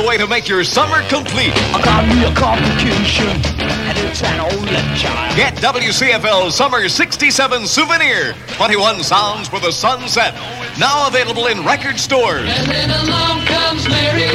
the 0.00 0.06
way 0.06 0.16
to 0.16 0.26
make 0.28 0.48
your 0.48 0.62
summer 0.62 1.02
complete. 1.08 1.50
I 1.74 1.82
got 1.82 2.06
me 2.06 2.22
a 2.22 2.32
complication, 2.32 3.34
and 3.58 3.98
it's 3.98 4.22
an 4.22 4.38
only 4.38 4.78
child. 4.94 5.34
Get 5.34 5.54
WCFL 5.56 6.52
Summer 6.52 6.88
67 6.88 7.66
Souvenir. 7.66 8.34
21 8.54 9.02
sounds 9.02 9.48
for 9.48 9.58
the 9.58 9.72
sunset. 9.72 10.34
Now 10.78 11.08
available 11.08 11.46
in 11.48 11.64
record 11.64 11.98
stores. 11.98 12.46
And 12.46 12.70
then 12.70 12.90
along 12.90 13.44
comes 13.46 13.88
Mary. 13.88 14.30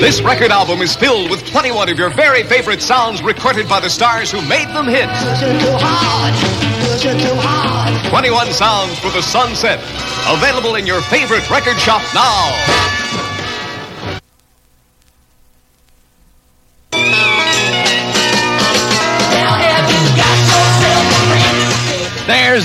This 0.00 0.22
record 0.22 0.50
album 0.50 0.80
is 0.80 0.96
filled 0.96 1.30
with 1.30 1.46
21 1.46 1.90
of 1.90 1.98
your 1.98 2.08
very 2.08 2.42
favorite 2.42 2.80
sounds 2.80 3.22
recorded 3.22 3.68
by 3.68 3.80
the 3.80 3.90
stars 3.90 4.30
who 4.30 4.40
made 4.48 4.68
them 4.68 4.86
hits. 4.86 5.12
Pushing 5.28 5.60
too 5.60 5.76
hard, 5.76 6.32
pushing 6.88 7.18
too 7.18 7.36
hard. 7.36 7.92
21 8.08 8.52
sounds 8.54 8.98
for 8.98 9.10
the 9.10 9.20
sunset. 9.20 9.78
Available 10.26 10.76
in 10.76 10.86
your 10.86 11.02
favorite 11.02 11.48
record 11.50 11.76
shop 11.76 12.00
now. 12.14 12.97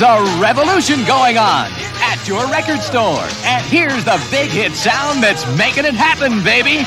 A 0.04 0.40
revolution 0.42 1.06
going 1.06 1.38
on 1.38 1.72
at 2.02 2.28
your 2.28 2.46
record 2.48 2.82
store. 2.82 3.24
And 3.44 3.64
here's 3.66 4.04
the 4.04 4.22
big 4.30 4.52
hit 4.52 4.74
sound 4.74 5.24
that's 5.24 5.46
making 5.58 5.86
it 5.86 5.94
happen, 5.94 6.44
baby. 6.44 6.84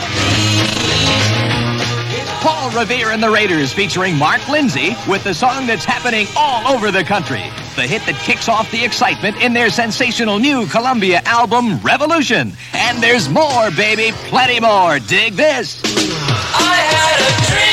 Paul 2.43 2.71
Revere 2.71 3.11
and 3.13 3.23
the 3.23 3.31
Raiders 3.31 3.73
featuring 3.73 4.17
Mark 4.17 4.47
Lindsay 4.49 4.95
with 5.09 5.25
the 5.25 5.33
song 5.33 5.67
that's 5.67 5.85
happening 5.85 6.27
all 6.37 6.69
over 6.69 6.91
the 6.91 7.03
country. 7.03 7.43
The 7.75 7.83
hit 7.83 8.03
that 8.07 8.17
kicks 8.17 8.49
off 8.49 8.71
the 8.71 8.85
excitement 8.85 9.43
in 9.43 9.53
their 9.53 9.71
sensational 9.71 10.39
new 10.39 10.67
Columbia 10.67 11.23
album, 11.25 11.79
Revolution. 11.81 12.53
And 12.75 13.03
there's 13.03 13.29
more, 13.29 13.71
baby, 13.71 14.13
plenty 14.29 14.61
more. 14.61 14.99
Dig 14.99 15.35
this. 15.35 15.81
I 15.85 16.77
had 16.77 17.21
a 17.21 17.51
dream. 17.51 17.66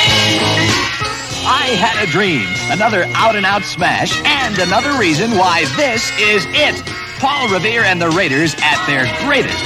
I 1.45 1.75
Had 1.75 2.07
a 2.07 2.09
Dream, 2.09 2.47
another 2.71 3.03
out 3.15 3.35
and 3.35 3.45
out 3.45 3.63
smash, 3.63 4.15
and 4.23 4.57
another 4.59 4.97
reason 4.97 5.31
why 5.31 5.65
this 5.75 6.09
is 6.17 6.45
it. 6.49 6.81
Paul 7.19 7.49
Revere 7.49 7.83
and 7.83 8.01
the 8.01 8.09
Raiders 8.09 8.55
at 8.59 8.85
their 8.85 9.03
greatest. 9.27 9.63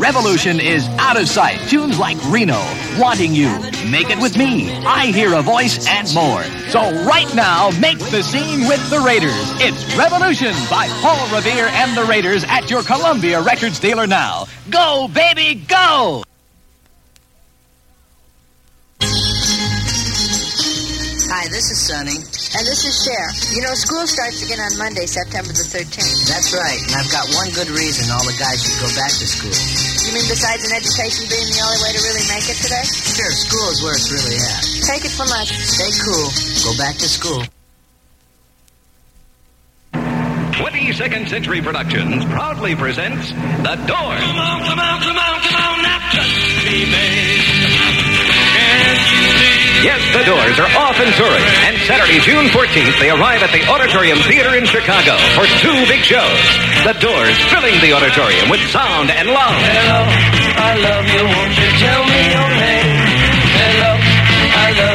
Revolution 0.00 0.58
is 0.58 0.88
out 0.98 1.20
of 1.20 1.28
sight. 1.28 1.58
Tunes 1.68 1.98
like 1.98 2.16
Reno, 2.30 2.58
Wanting 2.98 3.34
You, 3.34 3.50
Make 3.90 4.10
It 4.10 4.18
With 4.18 4.36
Me, 4.36 4.72
I 4.84 5.06
Hear 5.06 5.34
a 5.34 5.42
Voice, 5.42 5.86
and 5.88 6.12
more. 6.14 6.42
So 6.70 6.80
right 7.04 7.32
now, 7.34 7.70
make 7.78 7.98
the 7.98 8.22
scene 8.22 8.66
with 8.66 8.88
the 8.90 8.98
Raiders. 9.00 9.34
It's 9.60 9.96
Revolution 9.96 10.54
by 10.68 10.88
Paul 11.00 11.28
Revere 11.34 11.66
and 11.66 11.96
the 11.96 12.04
Raiders 12.04 12.44
at 12.44 12.70
your 12.70 12.82
Columbia 12.82 13.40
Records 13.42 13.78
dealer 13.78 14.06
now. 14.06 14.46
Go, 14.70 15.08
baby, 15.12 15.54
go! 15.68 16.24
Hi, 21.30 21.46
this 21.46 21.70
is 21.70 21.78
Sonny. 21.78 22.18
And 22.58 22.64
this 22.66 22.82
is 22.82 23.06
Cher. 23.06 23.30
You 23.54 23.62
know, 23.62 23.70
school 23.78 24.02
starts 24.02 24.42
again 24.42 24.58
on 24.58 24.74
Monday, 24.74 25.06
September 25.06 25.54
the 25.54 25.62
13th. 25.62 26.26
That's 26.26 26.50
right, 26.50 26.82
and 26.82 26.90
I've 26.90 27.06
got 27.14 27.22
one 27.38 27.46
good 27.54 27.70
reason 27.70 28.10
all 28.10 28.26
the 28.26 28.34
guys 28.34 28.58
should 28.58 28.74
go 28.82 28.90
back 28.98 29.14
to 29.14 29.26
school. 29.30 29.54
You 29.54 30.10
mean 30.10 30.26
besides 30.26 30.66
an 30.66 30.74
education 30.74 31.30
being 31.30 31.46
the 31.54 31.62
only 31.62 31.78
way 31.86 31.94
to 31.94 32.02
really 32.02 32.26
make 32.34 32.50
it 32.50 32.58
today? 32.58 32.82
Sure, 32.82 33.30
school 33.30 33.62
is 33.70 33.78
where 33.78 33.94
it's 33.94 34.10
really 34.10 34.42
at. 34.42 34.58
Take 34.90 35.06
it 35.06 35.14
from 35.14 35.30
us. 35.30 35.54
Stay 35.54 35.94
cool, 36.02 36.26
go 36.66 36.74
back 36.74 36.98
to 36.98 37.06
school. 37.06 37.46
22nd 40.58 41.30
Century 41.30 41.62
Productions 41.62 42.26
proudly 42.26 42.74
presents 42.74 43.30
The 43.30 43.78
Doors. 43.86 44.18
Come 44.18 44.34
on, 44.34 44.66
come 44.66 44.82
on, 44.82 44.98
come 44.98 45.14
on, 45.14 45.36
come 45.46 45.62
on, 45.62 45.78
now 45.78 46.10
touch 46.10 46.34
me, 46.66 46.90
babe. 46.90 47.38
Can't 48.18 48.98
you 49.14 49.30
see? 49.38 49.59
Yes, 49.80 50.02
The 50.12 50.24
Doors 50.26 50.56
are 50.60 50.70
off 50.76 50.98
and 51.00 51.08
touring, 51.14 51.46
and 51.64 51.78
Saturday, 51.86 52.20
June 52.20 52.50
14th, 52.52 52.98
they 53.00 53.10
arrive 53.10 53.40
at 53.42 53.52
the 53.54 53.64
Auditorium 53.70 54.18
Theater 54.28 54.54
in 54.54 54.66
Chicago 54.66 55.16
for 55.38 55.46
two 55.62 55.78
big 55.88 56.04
shows. 56.04 56.40
The 56.84 56.98
Doors 57.00 57.36
filling 57.48 57.78
the 57.80 57.96
auditorium 57.96 58.50
with 58.50 58.60
sound 58.68 59.10
and 59.10 59.30
love. 59.30 59.56
Hello, 59.56 60.00
I 60.60 60.72
love 60.76 61.06
you. 61.08 61.22
Won't 61.24 61.54
you 61.56 61.68
tell 61.80 62.02
me 62.04 62.20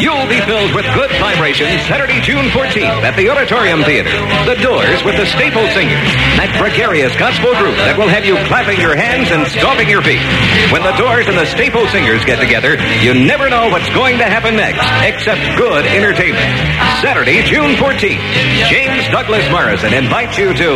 You'll 0.02 0.28
be 0.28 0.42
filled 0.44 0.76
with 0.76 0.84
good 0.94 1.12
vibrations 1.24 1.72
Saturday, 1.88 2.20
June 2.20 2.52
14th 2.52 3.04
at 3.08 3.16
the 3.16 3.30
Auditorium 3.30 3.84
Theater. 3.84 4.12
The 4.44 4.60
Doors 4.60 5.00
with 5.08 5.16
the 5.16 5.26
Staple 5.26 5.64
Singers, 5.72 6.12
that 6.36 6.52
gregarious 6.60 7.16
gospel 7.16 7.56
group 7.56 7.80
that 7.88 7.96
will 7.96 8.12
have 8.12 8.28
you 8.28 8.36
clapping 8.52 8.76
your 8.82 8.96
hands 8.96 9.32
and 9.32 9.48
stomping 9.48 9.88
your 9.88 10.04
feet. 10.04 10.20
When 10.76 10.84
the 10.84 10.92
Doors 11.00 11.32
and 11.32 11.38
the 11.40 11.48
Staple 11.48 11.88
Singers 11.96 12.28
get 12.28 12.44
together, 12.44 12.76
you 13.00 13.16
never 13.16 13.48
know 13.48 13.72
what's 13.72 13.88
going 13.96 14.20
to 14.20 14.28
happen 14.28 14.60
next, 14.60 14.84
except 15.08 15.40
good 15.56 15.88
entertainment. 15.88 16.52
Saturday, 17.00 17.40
June 17.48 17.80
14th, 17.80 18.24
James 18.68 19.08
Douglas 19.16 19.48
Morrison 19.48 19.96
invites 19.96 20.36
you 20.36 20.52
to 20.52 20.76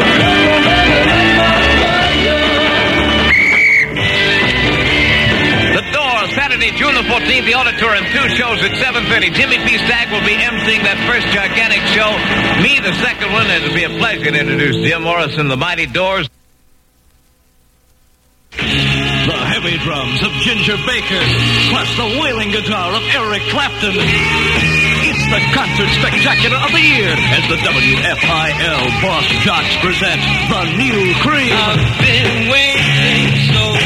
June 7.40 7.48
the 7.48 7.56
auditorium, 7.56 8.04
two 8.12 8.28
shows 8.36 8.60
at 8.64 8.72
7.30. 8.76 9.32
Jimmy 9.34 9.58
P. 9.64 9.78
Stagg 9.78 10.12
will 10.12 10.24
be 10.28 10.36
emceeing 10.36 10.84
that 10.84 11.00
first 11.08 11.28
gigantic 11.32 11.80
show. 11.96 12.12
Me, 12.60 12.80
the 12.84 12.92
second 13.00 13.32
one. 13.32 13.48
And 13.48 13.64
it'll 13.64 13.76
be 13.76 13.88
a 13.88 13.96
pleasure 13.96 14.32
to 14.32 14.40
introduce 14.40 14.76
Jim 14.84 15.04
Morrison, 15.04 15.48
the 15.48 15.56
Mighty 15.56 15.86
Doors. 15.86 16.30
The 18.52 19.40
heavy 19.56 19.78
drums 19.86 20.20
of 20.20 20.32
Ginger 20.44 20.76
Baker, 20.84 21.22
plus 21.72 21.90
the 21.96 22.20
wailing 22.20 22.52
guitar 22.52 22.92
of 22.92 23.04
Eric 23.14 23.44
Clapton. 23.54 23.96
It's 23.96 25.26
the 25.32 25.40
concert 25.56 25.92
spectacular 25.96 26.58
of 26.60 26.72
the 26.76 26.82
year 26.82 27.14
as 27.14 27.44
the 27.48 27.60
WFIL 27.62 28.84
Boss 29.00 29.28
Jocks 29.46 29.76
present 29.80 30.20
the 30.50 30.64
new 30.76 31.14
cream. 31.24 31.56
I've 31.56 31.88
been 32.04 32.52
waiting 32.52 33.32
so 33.54 33.79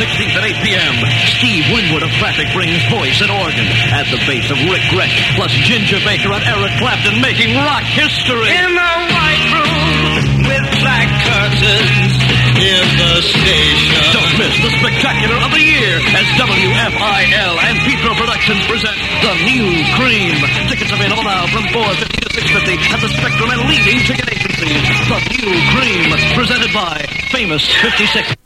16th 0.00 0.32
at 0.32 0.44
8 0.48 0.64
p.m. 0.64 0.94
Steve 1.36 1.64
Winwood 1.76 2.00
of 2.00 2.08
Traffic 2.16 2.48
brings 2.56 2.80
voice 2.88 3.20
and 3.20 3.28
organ 3.28 3.68
at 3.92 4.08
the 4.08 4.16
base 4.24 4.48
of 4.48 4.56
Ric 4.72 4.80
Grech, 4.88 5.12
plus 5.36 5.52
Ginger 5.68 6.00
Baker 6.08 6.32
and 6.32 6.40
Eric 6.40 6.72
Clapton 6.80 7.20
making 7.20 7.52
rock 7.52 7.84
history. 7.84 8.48
In 8.48 8.72
the 8.72 8.92
white 9.12 9.44
room 9.52 10.40
with 10.48 10.64
black 10.80 11.04
curtains 11.28 12.16
in 12.64 12.86
the 12.96 13.14
station. 13.20 14.00
Don't 14.16 14.34
miss 14.40 14.56
the 14.64 14.72
spectacular 14.80 15.36
of 15.36 15.52
the 15.52 15.60
year 15.60 16.00
as 16.16 16.26
WFIL 16.40 17.54
and 17.60 17.76
Petro 17.84 18.16
Productions 18.16 18.64
present 18.72 18.96
the 19.20 19.36
new 19.52 19.68
cream. 20.00 20.32
Tickets 20.72 20.96
available 20.96 21.28
now 21.28 21.44
from 21.52 21.68
450 21.76 22.24
to 22.24 22.30
650 22.40 22.88
at 22.88 23.00
the 23.04 23.10
Spectrum 23.20 23.52
and 23.52 23.68
leading 23.68 24.00
ticket 24.08 24.32
agencies. 24.32 24.80
The 25.12 25.20
new 25.44 25.52
cream 25.76 26.08
presented 26.32 26.72
by 26.72 27.04
Famous 27.28 27.68
56. 27.84 28.39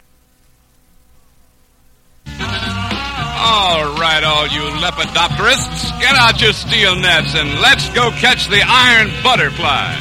Right, 4.14 4.24
all 4.24 4.46
you 4.46 4.60
lepidopterists, 4.78 5.98
get 6.00 6.14
out 6.14 6.40
your 6.40 6.52
steel 6.52 6.94
nets 6.96 7.34
and 7.34 7.48
let's 7.60 7.88
go 7.90 8.10
catch 8.12 8.48
the 8.48 8.62
iron 8.64 9.10
butterfly. 9.22 9.96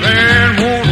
Then 0.00 0.56
won't 0.62 0.91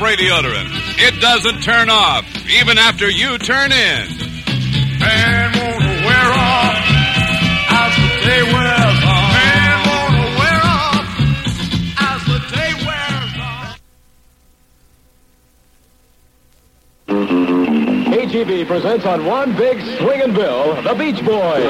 Spray 0.00 0.16
deodorant. 0.16 0.72
It 0.96 1.20
doesn't 1.20 1.60
turn 1.60 1.90
off, 1.90 2.24
even 2.48 2.78
after 2.78 3.10
you 3.10 3.36
turn 3.36 3.70
in. 3.70 4.08
Man 4.98 5.52
won't 5.58 5.84
wear 6.06 6.32
off 6.32 6.74
as 7.68 7.94
the 8.00 8.08
day 8.24 8.42
wears 8.50 9.04
on. 9.04 9.32
Man 9.36 9.76
won't 9.90 10.16
wear 10.40 10.60
off 10.64 11.04
as 12.00 12.24
the 12.24 12.40
day 12.56 12.72
wears 12.88 13.32
on. 17.04 18.08
KGB 18.14 18.64
presents 18.66 19.04
on 19.04 19.26
one 19.26 19.54
big 19.54 19.82
swinging 19.98 20.32
bill, 20.32 20.80
the 20.80 20.94
Beach 20.94 21.22
Boys. 21.22 21.66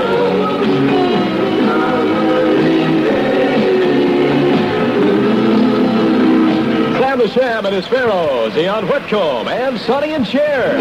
Sam 7.11 7.19
the 7.19 7.29
Sham 7.29 7.67
and 7.67 7.75
his 7.75 7.89
Pharaohs, 7.89 8.57
Ian 8.57 8.87
Whitcomb, 8.87 9.49
and 9.49 9.81
Sonny 9.81 10.12
and 10.15 10.25
Cher. 10.25 10.77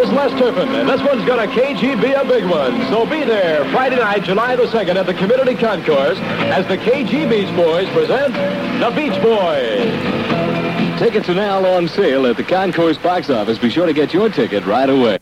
Is 0.00 0.08
Les 0.12 0.30
Turpin, 0.38 0.68
and 0.76 0.88
this 0.88 1.02
one's 1.02 1.24
gonna 1.26 1.48
KGB 1.48 2.22
a 2.22 2.24
big 2.24 2.44
one. 2.44 2.86
So 2.88 3.04
be 3.04 3.24
there 3.24 3.64
Friday 3.72 3.96
night, 3.96 4.22
July 4.22 4.54
the 4.54 4.68
2nd 4.68 4.94
at 4.94 5.06
the 5.06 5.14
Community 5.14 5.56
Concourse 5.56 6.18
as 6.20 6.64
the 6.68 6.76
KG 6.76 7.28
Beach 7.28 7.52
Boys 7.56 7.88
present 7.88 8.32
the 8.78 8.90
Beach 8.94 9.20
Boys. 9.20 11.00
Tickets 11.00 11.28
are 11.28 11.34
now 11.34 11.66
on 11.66 11.88
sale 11.88 12.28
at 12.28 12.36
the 12.36 12.44
Concourse 12.44 12.98
box 12.98 13.28
office. 13.28 13.58
Be 13.58 13.70
sure 13.70 13.86
to 13.86 13.92
get 13.92 14.14
your 14.14 14.28
ticket 14.28 14.64
right 14.64 14.88
away. 14.88 15.18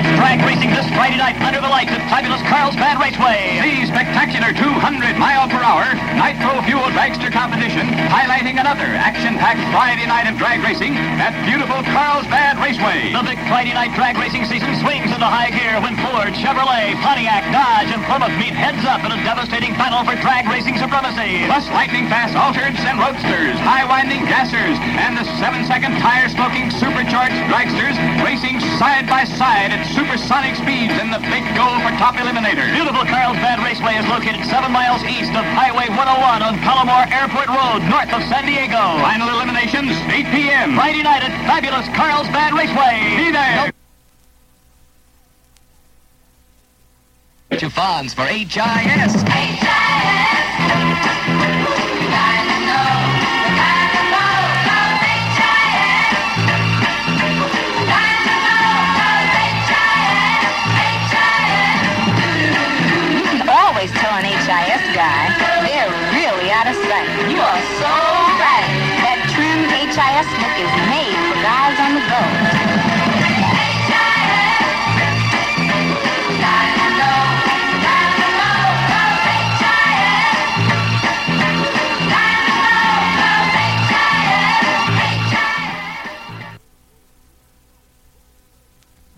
It's 0.00 0.16
drag 0.16 0.40
racing 0.48 0.72
this 0.72 0.88
Friday 0.96 1.20
night 1.20 1.36
under 1.44 1.60
the 1.60 1.68
lights 1.68 1.92
at 1.92 2.00
fabulous 2.08 2.40
Carlsbad 2.48 2.96
Raceway. 2.96 3.60
The 3.60 3.84
spectacular 3.84 4.48
200 4.56 5.20
mile 5.20 5.44
per 5.44 5.60
hour 5.60 5.92
nitro 6.16 6.56
fuel 6.64 6.88
dragster 6.96 7.28
competition, 7.28 7.84
highlighting 8.08 8.56
another 8.56 8.88
action-packed 8.96 9.60
Friday 9.68 10.08
night 10.08 10.24
of 10.24 10.40
drag 10.40 10.64
racing 10.64 10.96
at 11.20 11.36
beautiful 11.44 11.84
Carlsbad 11.92 12.56
Raceway. 12.64 13.12
The 13.12 13.28
big 13.28 13.44
Friday 13.44 13.76
night 13.76 13.92
drag 13.92 14.16
racing 14.16 14.48
season 14.48 14.72
swings 14.80 15.12
into 15.12 15.28
high 15.28 15.52
gear 15.52 15.76
when 15.84 15.92
Ford, 16.00 16.32
Chevrolet, 16.32 16.96
Pontiac, 17.04 17.44
Dodge, 17.52 17.92
and 17.92 18.00
Plymouth 18.08 18.32
meet 18.40 18.56
heads 18.56 18.80
up 18.88 19.04
in 19.04 19.12
a 19.12 19.20
devastating 19.20 19.76
battle 19.76 20.00
for 20.08 20.16
drag 20.24 20.48
racing 20.48 20.80
supremacy. 20.80 21.44
Plus 21.44 21.68
lightning-fast 21.76 22.32
altereds 22.40 22.80
and 22.88 22.96
roadsters, 22.96 23.60
high-winding 23.68 24.24
gassers, 24.24 24.80
and 24.96 25.12
the 25.12 25.28
seven-second 25.36 25.92
tire-smoking 26.00 26.72
supercharged 26.72 27.36
dragsters 27.52 28.00
racing 28.24 28.56
side 28.80 29.04
by 29.04 29.28
side 29.28 29.76
at 29.76 29.89
supersonic 29.94 30.54
speeds 30.54 30.94
in 31.02 31.10
the 31.10 31.18
big 31.30 31.42
goal 31.58 31.74
for 31.82 31.90
top 31.98 32.14
eliminator. 32.14 32.66
Beautiful 32.70 33.02
Carlsbad 33.06 33.58
Raceway 33.60 33.98
is 33.98 34.06
located 34.06 34.44
seven 34.46 34.70
miles 34.70 35.02
east 35.04 35.34
of 35.34 35.44
Highway 35.56 35.90
101 35.90 36.42
on 36.42 36.58
Palomar 36.62 37.10
Airport 37.10 37.50
Road, 37.50 37.82
north 37.90 38.10
of 38.14 38.22
San 38.30 38.46
Diego. 38.46 38.78
Final 39.02 39.28
eliminations, 39.28 39.90
8 40.06 40.26
p.m. 40.30 40.74
Friday 40.74 41.02
night 41.02 41.22
at 41.22 41.34
fabulous 41.46 41.86
Carlsbad 41.94 42.54
Raceway. 42.54 42.96
Be 43.18 43.32
there. 43.32 43.72
Funds 47.70 48.14
for 48.14 48.24
HIS. 48.24 50.39
You 67.20 67.36
are 67.36 67.60
so 67.76 67.92
right. 68.40 68.64
That 69.04 69.20
trim 69.28 69.60
HIS 69.68 70.28
look 70.40 70.56
is 70.56 70.72
made 70.88 71.12
for 71.28 71.36
guys 71.44 71.76
on 71.84 71.92
the 71.94 72.00
go. 72.08 72.20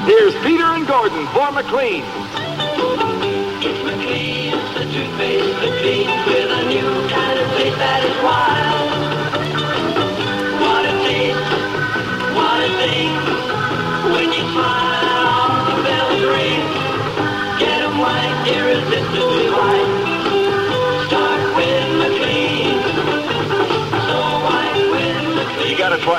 Here's 0.04 0.34
Peter 0.42 0.64
and 0.64 0.86
Gordon 0.88 1.26
for 1.28 1.52
McLean. 1.52 2.02
with 5.52 5.62
a 5.62 5.76
new 5.82 6.04
kind 6.04 6.41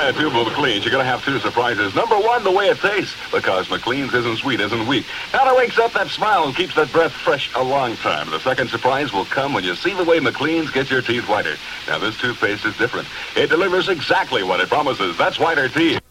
Try 0.04 0.10
a 0.10 0.12
tube 0.12 0.36
of 0.36 0.46
Macleans. 0.46 0.84
You're 0.84 0.92
gonna 0.92 1.04
have 1.04 1.24
two 1.24 1.38
surprises. 1.38 1.94
Number 1.94 2.18
one, 2.18 2.44
the 2.44 2.50
way 2.50 2.68
it 2.68 2.76
tastes, 2.76 3.14
because 3.32 3.70
Macleans 3.70 4.12
isn't 4.12 4.36
sweet, 4.36 4.60
isn't 4.60 4.86
weak. 4.86 5.06
Now 5.32 5.50
it 5.50 5.56
wakes 5.56 5.78
up 5.78 5.94
that 5.94 6.08
smile 6.08 6.44
and 6.44 6.54
keeps 6.54 6.74
that 6.74 6.92
breath 6.92 7.12
fresh 7.12 7.50
a 7.54 7.62
long 7.62 7.96
time. 7.96 8.28
The 8.28 8.38
second 8.40 8.68
surprise 8.68 9.14
will 9.14 9.24
come 9.24 9.54
when 9.54 9.64
you 9.64 9.74
see 9.74 9.94
the 9.94 10.04
way 10.04 10.20
Macleans 10.20 10.70
gets 10.70 10.90
your 10.90 11.00
teeth 11.00 11.26
whiter. 11.26 11.56
Now 11.88 11.98
this 11.98 12.18
toothpaste 12.18 12.66
is 12.66 12.76
different. 12.76 13.08
It 13.34 13.48
delivers 13.48 13.88
exactly 13.88 14.42
what 14.42 14.60
it 14.60 14.68
promises. 14.68 15.16
That's 15.16 15.38
whiter 15.38 15.70
teeth. 15.70 16.02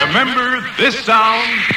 Remember 0.00 0.68
this 0.76 0.98
sound? 0.98 1.73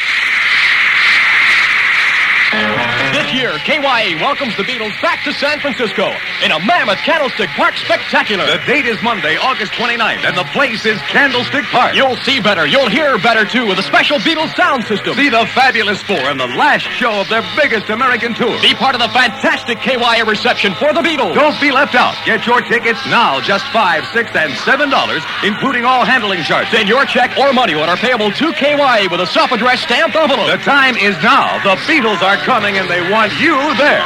This 3.27 3.35
year, 3.35 3.51
KYA 3.67 4.15
welcomes 4.23 4.55
the 4.55 4.63
Beatles 4.63 4.95
back 5.01 5.21
to 5.25 5.33
San 5.33 5.59
Francisco 5.59 6.15
in 6.45 6.51
a 6.51 6.59
mammoth 6.63 6.99
Candlestick 7.03 7.49
Park 7.59 7.75
spectacular. 7.75 8.45
The 8.45 8.63
date 8.65 8.85
is 8.85 9.01
Monday, 9.03 9.35
August 9.35 9.73
29th, 9.73 10.23
and 10.23 10.37
the 10.37 10.47
place 10.55 10.85
is 10.85 10.97
Candlestick 11.11 11.65
Park. 11.65 11.93
You'll 11.93 12.15
see 12.23 12.39
better, 12.39 12.65
you'll 12.65 12.87
hear 12.87 13.17
better 13.17 13.43
too 13.43 13.67
with 13.67 13.79
a 13.79 13.83
special 13.83 14.17
Beatles 14.19 14.55
sound 14.55 14.85
system. 14.85 15.13
See 15.15 15.27
the 15.27 15.45
Fabulous 15.51 16.01
Four 16.03 16.23
and 16.31 16.39
the 16.39 16.47
last 16.55 16.87
show 16.87 17.19
of 17.19 17.27
their 17.27 17.43
biggest 17.59 17.89
American 17.89 18.33
tour. 18.33 18.55
Be 18.61 18.73
part 18.75 18.95
of 18.95 19.01
the 19.01 19.09
fantastic 19.09 19.79
KYA 19.79 20.23
reception 20.23 20.73
for 20.75 20.93
the 20.93 21.01
Beatles. 21.01 21.35
Don't 21.35 21.59
be 21.59 21.71
left 21.71 21.95
out. 21.95 22.15
Get 22.23 22.47
your 22.47 22.61
tickets 22.61 23.03
now, 23.07 23.41
just 23.41 23.65
five, 23.75 24.05
six, 24.15 24.31
and 24.35 24.53
seven 24.63 24.89
dollars, 24.89 25.23
including 25.43 25.83
all 25.83 26.05
handling 26.05 26.43
charges. 26.43 26.71
Send 26.71 26.87
your 26.87 27.03
check 27.03 27.37
or 27.37 27.51
money 27.51 27.75
order 27.75 27.97
payable 27.97 28.31
to 28.31 28.53
KYA 28.53 29.11
with 29.11 29.19
a 29.19 29.27
self-addressed 29.27 29.83
stamped 29.83 30.15
envelope. 30.15 30.47
The 30.47 30.63
time 30.63 30.95
is 30.95 31.19
now. 31.19 31.59
The 31.67 31.75
Beatles 31.83 32.23
are 32.23 32.37
coming, 32.47 32.77
and 32.77 32.87
they 32.87 33.01
want 33.11 33.16
you 33.25 33.57
there. 33.77 34.05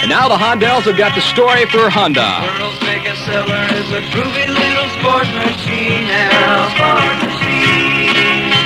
And 0.00 0.08
now 0.08 0.26
the 0.26 0.40
Hondells 0.40 0.88
have 0.88 0.96
got 0.96 1.14
the 1.14 1.20
story 1.20 1.66
for 1.66 1.90
Honda. 1.90 2.40
World's 2.58 2.80
biggest 2.80 3.20
seller 3.28 3.64
is 3.76 3.92
a 3.92 4.00
groovy 4.08 4.48
little 4.48 4.88
sports 4.96 5.28
machine. 5.36 6.08
Sports 6.72 7.28
machine. 7.28 8.56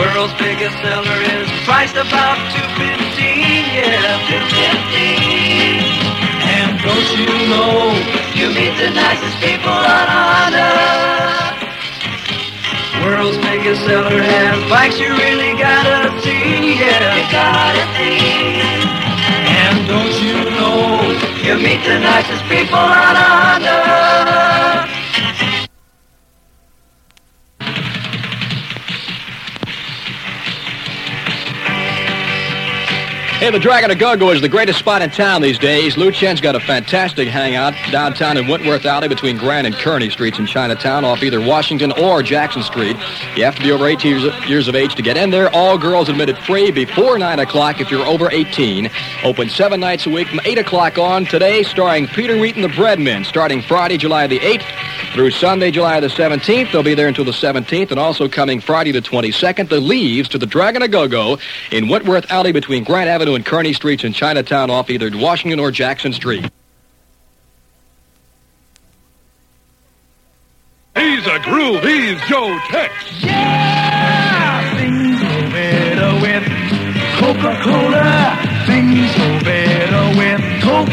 World's 0.00 0.32
biggest 0.40 0.72
seller 0.80 1.20
is 1.36 1.48
priced 1.68 2.00
about 2.00 2.40
two 2.48 2.64
fifteen. 2.80 3.60
Yeah, 3.76 4.24
two 4.24 4.40
fifteen. 4.56 5.84
And 6.48 6.80
don't 6.80 7.08
you 7.12 7.28
know 7.52 7.92
you 8.32 8.48
meet 8.56 8.72
the 8.80 8.88
nicest 8.88 9.36
people 9.44 9.68
on 9.68 10.06
Honda? 10.08 11.57
World's 13.04 13.38
biggest 13.38 13.84
seller 13.84 14.20
has 14.22 14.58
bikes 14.70 14.98
you 14.98 15.08
really 15.14 15.52
gotta 15.58 16.10
see. 16.22 16.78
Yeah, 16.78 17.16
you 17.16 17.24
gotta 17.30 17.84
see. 17.94 18.58
And 19.58 19.86
don't 19.86 20.14
you 20.22 20.36
know 20.50 21.14
you 21.44 21.54
meet 21.62 21.82
the 21.84 21.98
nicest 21.98 22.44
people 22.50 22.78
on 22.78 23.14
Honda? 23.14 23.67
Hey, 33.48 33.52
the 33.52 33.60
Dragon 33.60 33.90
of 33.90 33.98
Go-Go 33.98 34.30
is 34.30 34.42
the 34.42 34.48
greatest 34.50 34.78
spot 34.78 35.00
in 35.00 35.08
town 35.08 35.40
these 35.40 35.58
days. 35.58 35.96
Lou 35.96 36.12
Chen's 36.12 36.38
got 36.38 36.54
a 36.54 36.60
fantastic 36.60 37.28
hangout 37.28 37.72
downtown 37.90 38.36
in 38.36 38.46
Wentworth 38.46 38.84
Alley 38.84 39.08
between 39.08 39.38
Grant 39.38 39.66
and 39.66 39.74
Kearny 39.74 40.12
Streets 40.12 40.38
in 40.38 40.44
Chinatown 40.44 41.02
off 41.02 41.22
either 41.22 41.40
Washington 41.40 41.90
or 41.92 42.22
Jackson 42.22 42.62
Street. 42.62 42.94
You 43.36 43.44
have 43.44 43.54
to 43.54 43.62
be 43.62 43.72
over 43.72 43.86
18 43.86 44.20
years, 44.46 44.68
of 44.68 44.74
age 44.74 44.94
to 44.96 45.00
get 45.00 45.16
in 45.16 45.30
there. 45.30 45.48
All 45.54 45.78
girls 45.78 46.10
admitted 46.10 46.36
free 46.36 46.70
before 46.70 47.18
9 47.18 47.38
o'clock 47.38 47.80
if 47.80 47.90
you're 47.90 48.04
over 48.04 48.30
18. 48.30 48.90
Open 49.24 49.48
seven 49.48 49.80
nights 49.80 50.04
a 50.04 50.10
week 50.10 50.28
from 50.28 50.40
8 50.44 50.58
o'clock 50.58 50.98
on. 50.98 51.24
Today, 51.24 51.62
starring 51.62 52.06
Peter 52.06 52.38
Wheat 52.38 52.54
and 52.54 52.64
the 52.64 52.68
Breadmen, 52.68 53.24
starting 53.24 53.62
Friday, 53.62 53.96
July 53.96 54.26
the 54.26 54.40
8th 54.40 54.66
through 55.14 55.30
Sunday, 55.30 55.70
July 55.70 56.00
the 56.00 56.08
17th. 56.08 56.70
They'll 56.70 56.82
be 56.82 56.94
there 56.94 57.08
until 57.08 57.24
the 57.24 57.30
17th. 57.30 57.92
And 57.92 57.98
also 57.98 58.28
coming 58.28 58.60
Friday 58.60 58.92
the 58.92 59.00
22nd, 59.00 59.70
the 59.70 59.80
Leaves 59.80 60.28
to 60.28 60.38
the 60.38 60.44
Dragon 60.44 60.82
of 60.82 60.90
Go-Go 60.90 61.38
in 61.72 61.88
Wentworth 61.88 62.30
Alley 62.30 62.52
between 62.52 62.84
Grant 62.84 63.08
Avenue 63.08 63.37
and 63.38 63.46
Kearny 63.46 63.72
Streets 63.72 64.02
in 64.02 64.12
Chinatown 64.12 64.68
off 64.68 64.90
either 64.90 65.08
Washington 65.16 65.60
or 65.60 65.70
Jackson 65.70 66.12
Street. 66.12 66.50
He's 70.96 71.24
a 71.24 71.38
groove. 71.44 71.80
He's 71.84 72.20
Joe 72.22 72.58
Tex. 72.66 72.92
Yeah! 73.22 74.74
Things 74.76 75.20
go 75.20 75.50
better 75.52 76.20
with 76.20 76.44
Coca-Cola. 77.20 78.38
Things 78.66 79.14
go 79.14 79.40
better 79.44 80.18
with 80.18 80.42
Coke. 80.60 80.88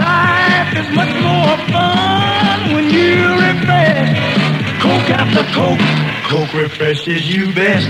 Life 0.00 0.72
is 0.80 0.96
much 0.96 1.12
more 1.20 1.58
fun 1.68 2.72
when 2.72 2.88
you're 2.88 3.36
refreshed. 3.36 4.80
Coke 4.80 5.10
after 5.10 5.44
Coke 5.52 6.09
refreshes 6.30 7.28
you 7.28 7.52
best, 7.54 7.88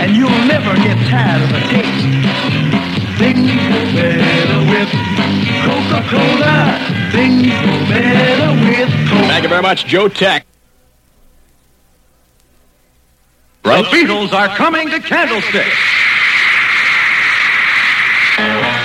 and 0.00 0.16
you'll 0.16 0.30
never 0.46 0.74
get 0.76 0.96
tired 1.10 1.42
of 1.42 1.50
the 1.50 1.60
taste. 1.68 2.06
Things 3.18 3.50
go 3.50 3.84
better 3.92 4.60
with 4.72 4.90
Coca-Cola. 5.64 6.78
Things 7.12 7.46
go 7.46 7.74
better 7.92 8.52
with 8.64 8.88
Coke. 9.08 9.28
Thank 9.28 9.42
you 9.42 9.48
very 9.50 9.62
much, 9.62 9.84
Joe 9.84 10.08
Tex. 10.08 10.46
The 13.62 13.82
Beatles 13.84 14.32
are 14.32 14.48
coming 14.56 14.88
to 14.88 15.00
Candlestick. 15.00 15.72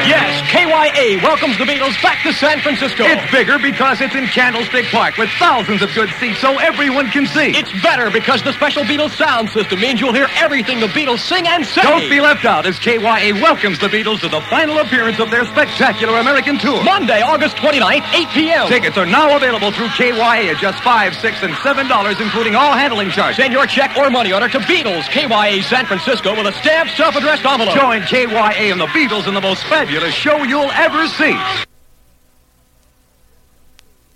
Yes, 0.09 0.41
KYA 0.49 1.21
welcomes 1.21 1.55
the 1.59 1.65
Beatles 1.65 1.93
back 2.01 2.23
to 2.23 2.33
San 2.33 2.59
Francisco. 2.61 3.03
It's 3.05 3.29
bigger 3.31 3.59
because 3.59 4.01
it's 4.01 4.15
in 4.15 4.25
Candlestick 4.25 4.85
Park 4.89 5.17
with 5.17 5.29
thousands 5.37 5.83
of 5.83 5.93
good 5.93 6.09
seats 6.19 6.39
so 6.39 6.57
everyone 6.57 7.11
can 7.13 7.27
see. 7.27 7.53
It's 7.53 7.69
better 7.83 8.09
because 8.09 8.41
the 8.41 8.51
special 8.53 8.81
Beatles 8.81 9.11
sound 9.15 9.49
system 9.49 9.79
means 9.79 10.01
you'll 10.01 10.17
hear 10.17 10.25
everything 10.37 10.79
the 10.79 10.87
Beatles 10.87 11.19
sing 11.19 11.47
and 11.47 11.63
say. 11.63 11.83
Don't 11.83 12.09
be 12.09 12.21
left 12.21 12.43
out 12.43 12.65
as 12.65 12.79
KYA 12.79 13.33
welcomes 13.37 13.77
the 13.77 13.85
Beatles 13.87 14.21
to 14.21 14.29
the 14.29 14.41
final 14.49 14.79
appearance 14.79 15.19
of 15.19 15.29
their 15.29 15.45
spectacular 15.45 16.17
American 16.17 16.57
tour. 16.57 16.83
Monday, 16.83 17.21
August 17.21 17.57
29th, 17.57 18.11
8 18.11 18.27
p.m. 18.29 18.67
Tickets 18.67 18.97
are 18.97 19.05
now 19.05 19.37
available 19.37 19.71
through 19.71 19.89
KYA 19.89 20.49
at 20.49 20.57
just 20.57 20.81
5 20.81 21.13
6 21.13 21.43
and 21.43 21.53
$7, 21.53 21.85
including 22.19 22.55
all 22.55 22.73
handling 22.73 23.11
charges. 23.11 23.37
Send 23.37 23.53
your 23.53 23.67
check 23.67 23.95
or 23.95 24.09
money 24.09 24.33
order 24.33 24.49
to 24.49 24.57
Beatles, 24.65 25.03
KYA 25.13 25.61
San 25.69 25.85
Francisco 25.85 26.35
with 26.35 26.47
a 26.47 26.53
stamped 26.53 26.97
self-addressed 26.97 27.45
envelope. 27.45 27.75
Join 27.75 28.01
KYA 28.01 28.71
and 28.73 28.81
the 28.81 28.87
Beatles 28.87 29.27
in 29.27 29.35
the 29.35 29.41
most 29.41 29.63
fabulous 29.65 29.98
show 30.07 30.43
you'll 30.43 30.71
ever 30.71 31.07
see. 31.07 31.37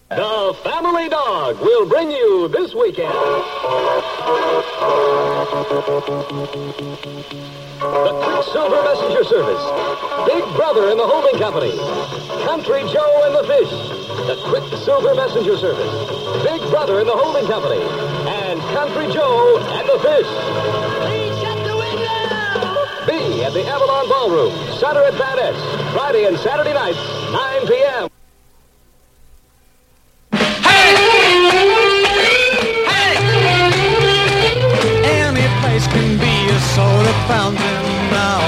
The 0.09 0.55
Family 0.63 1.09
Dog 1.09 1.59
will 1.59 1.87
bring 1.87 2.11
you 2.11 2.47
this 2.49 2.73
weekend. 2.73 3.11
The 7.79 8.13
Quicksilver 8.23 8.83
Messenger 8.83 9.23
Service. 9.23 9.63
Big 10.27 10.43
Brother 10.55 10.89
and 10.89 10.99
the 10.99 11.07
Holding 11.07 11.39
Company. 11.39 11.71
Country 12.45 12.81
Joe 12.93 13.21
and 13.25 13.35
the 13.35 13.43
Fish. 13.43 13.71
The 14.27 14.35
Quicksilver 14.49 15.15
Messenger 15.15 15.57
Service. 15.57 16.43
Big 16.43 16.61
Brother 16.69 16.99
and 16.99 17.07
the 17.07 17.15
Holding 17.15 17.47
Company. 17.47 17.81
And 18.29 18.59
Country 18.71 19.11
Joe 19.11 19.57
and 19.59 19.87
the 19.89 19.99
Fish. 19.99 20.82
At 23.43 23.51
the 23.51 23.67
Avalon 23.67 24.07
Ballroom, 24.07 24.53
Sutter 24.79 25.03
at 25.03 25.15
Van 25.15 25.35
Ness, 25.35 25.91
Friday 25.91 26.23
and 26.27 26.38
Saturday 26.39 26.71
nights, 26.71 26.97
9 27.29 27.67
p.m. 27.67 28.07
Any 35.03 35.47
place 35.59 35.85
can 35.91 36.17
be 36.23 36.35
a 36.55 36.59
soda 36.71 37.12
fountain 37.27 37.83
now. 38.15 38.39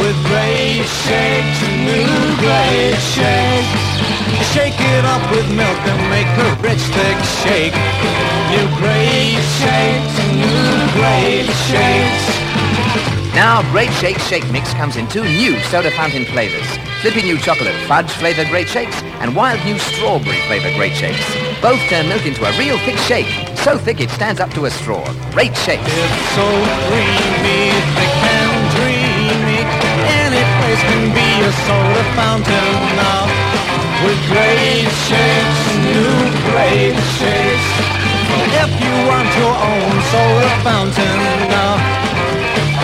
With 0.00 0.16
great 0.24 0.88
shakes, 1.04 1.60
new 1.84 2.08
great 2.40 2.96
shakes. 3.12 3.76
Shake 4.56 4.80
it 4.80 5.04
up 5.04 5.20
with 5.30 5.52
milk 5.52 5.80
and 5.84 6.00
make 6.08 6.30
the 6.40 6.48
rich 6.64 6.80
thick 6.96 7.18
shake. 7.44 7.76
New 8.56 8.66
great 8.80 9.36
shakes, 9.60 10.16
new 10.32 10.88
great 10.96 11.44
shakes. 11.68 13.23
Now, 13.34 13.68
Great 13.72 13.90
Shake 13.94 14.18
Shake 14.30 14.48
Mix 14.52 14.72
comes 14.74 14.94
in 14.94 15.08
two 15.08 15.24
new 15.24 15.58
soda 15.64 15.90
fountain 15.90 16.24
flavors. 16.24 16.64
Flippy 17.02 17.22
new 17.22 17.36
chocolate 17.36 17.74
fudge 17.90 18.08
flavored 18.12 18.46
Great 18.46 18.68
Shakes 18.68 19.02
and 19.18 19.34
wild 19.34 19.58
new 19.66 19.76
strawberry 19.76 20.38
flavored 20.46 20.74
Great 20.76 20.94
Shakes. 20.94 21.18
Both 21.60 21.82
turn 21.90 22.08
milk 22.08 22.24
into 22.26 22.44
a 22.44 22.56
real 22.56 22.78
thick 22.86 22.96
shake, 23.10 23.26
so 23.58 23.76
thick 23.76 24.00
it 24.00 24.10
stands 24.10 24.38
up 24.38 24.54
to 24.54 24.66
a 24.66 24.70
straw. 24.70 25.02
Great 25.32 25.50
Shakes. 25.66 25.82
It's 25.82 26.30
so 26.38 26.46
creamy, 26.86 27.74
thick 27.98 28.14
and 28.22 28.54
dreamy. 28.78 29.66
Any 30.14 30.42
place 30.62 30.82
can 30.86 31.10
be 31.10 31.28
a 31.42 31.50
soda 31.66 32.04
fountain 32.14 32.70
now. 32.94 33.26
With 34.06 34.20
great 34.30 34.86
shakes, 35.10 35.60
new 35.82 36.14
great 36.54 36.94
shakes. 37.18 37.68
If 38.62 38.70
you 38.78 38.94
want 39.10 39.26
your 39.42 39.54
own 39.58 39.94
soda 40.14 40.50
fountain 40.62 41.50
now, 41.50 42.03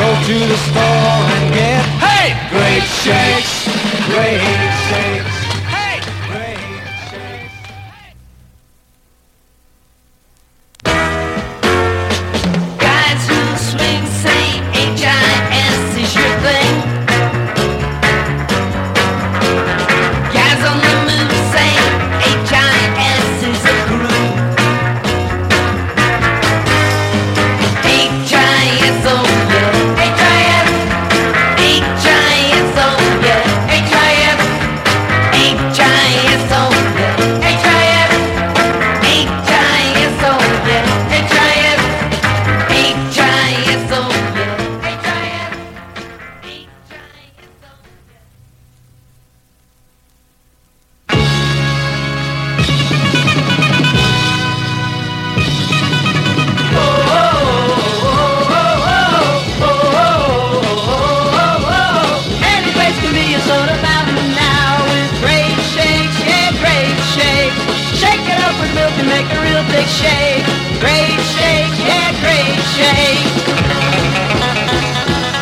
go 0.00 0.14
to 0.24 0.38
the 0.48 0.56
store 0.56 1.20
and 1.36 1.54
get 1.54 1.84
hey 2.00 2.32
great 2.48 2.86
shakes, 3.04 3.68
great 4.08 4.40
shakes. 4.88 5.19
Shake. 69.98 70.46
Great 70.78 71.18
shakes, 71.34 71.78
yeah, 71.82 72.14
great 72.22 72.58
shakes. 72.78 73.26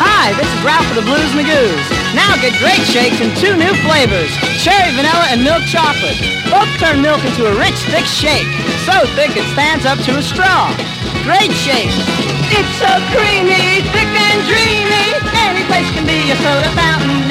Hi, 0.01 0.33
this 0.33 0.49
is 0.49 0.59
Ralph 0.65 0.89
the 0.97 1.05
Blues 1.05 1.31
Magoos. 1.37 1.85
Now 2.17 2.33
get 2.41 2.57
great 2.57 2.81
shakes 2.89 3.21
in 3.21 3.29
two 3.37 3.53
new 3.53 3.71
flavors, 3.85 4.33
cherry 4.57 4.89
vanilla 4.97 5.29
and 5.29 5.45
milk 5.45 5.61
chocolate. 5.69 6.17
Both 6.49 6.71
turn 6.81 7.05
milk 7.05 7.21
into 7.21 7.45
a 7.45 7.53
rich, 7.53 7.77
thick 7.93 8.09
shake. 8.09 8.49
So 8.89 9.05
thick 9.13 9.37
it 9.37 9.45
stands 9.53 9.85
up 9.85 10.01
to 10.09 10.17
a 10.17 10.23
straw. 10.25 10.73
Great 11.21 11.53
shake. 11.53 11.93
It's 12.49 12.73
so 12.81 12.89
creamy, 13.13 13.85
thick 13.93 14.09
and 14.09 14.41
dreamy. 14.49 15.13
Any 15.45 15.61
place 15.69 15.85
can 15.93 16.09
be 16.09 16.33
a 16.33 16.37
soda 16.41 16.73
fountain 16.73 17.28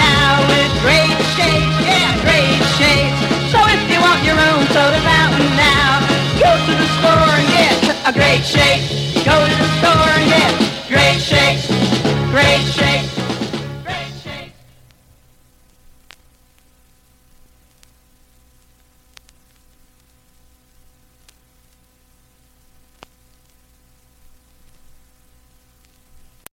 a 8.08 8.12
great 8.12 8.42
shake. 8.42 9.07